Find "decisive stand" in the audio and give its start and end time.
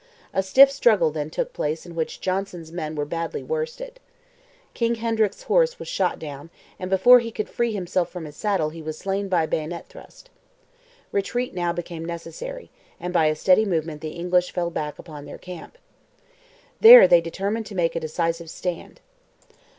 17.99-19.01